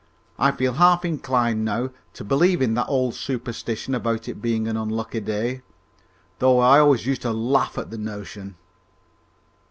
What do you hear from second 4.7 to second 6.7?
unlucky day, though